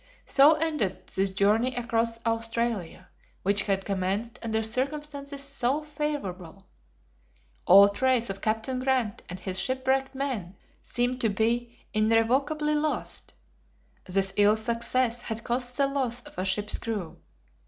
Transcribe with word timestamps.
So 0.25 0.53
ended 0.53 1.05
this 1.15 1.31
journey 1.31 1.75
across 1.75 2.25
Australia, 2.25 3.09
which 3.43 3.61
had 3.61 3.85
commenced 3.85 4.39
under 4.41 4.63
circumstances 4.63 5.43
so 5.43 5.83
favorable. 5.83 6.65
All 7.67 7.87
trace 7.87 8.27
of 8.31 8.41
Captain 8.41 8.79
Grant 8.79 9.21
and 9.29 9.39
his 9.39 9.59
shipwrecked 9.59 10.15
men 10.15 10.55
seemed 10.81 11.21
to 11.21 11.29
be 11.29 11.77
irrevocably 11.93 12.73
lost. 12.73 13.35
This 14.09 14.33
ill 14.37 14.57
success 14.57 15.21
had 15.21 15.43
cost 15.43 15.77
the 15.77 15.85
loss 15.85 16.23
of 16.23 16.35
a 16.39 16.45
ship's 16.45 16.79
crew. 16.79 17.17